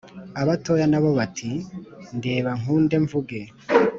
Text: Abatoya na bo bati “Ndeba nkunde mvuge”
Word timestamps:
Abatoya 0.41 0.85
na 0.89 0.99
bo 1.03 1.09
bati 1.19 1.49
“Ndeba 2.17 2.51
nkunde 2.59 2.95
mvuge” 3.03 3.41